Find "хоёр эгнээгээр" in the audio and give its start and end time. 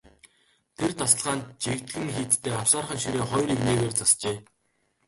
3.27-3.93